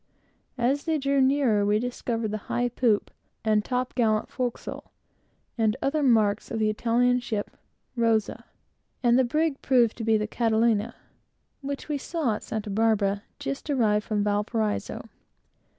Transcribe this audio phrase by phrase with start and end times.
[0.57, 3.11] As they drew nearer, we soon discovered the high poop
[3.45, 4.91] and top gallant forecastle,
[5.59, 7.55] and other marks of the Italian ship
[7.95, 8.45] Rosa,
[9.03, 10.95] and the brig proved to be the Catalina,
[11.61, 15.07] which we saw at Santa Barbara, just arrived from Valparaiso.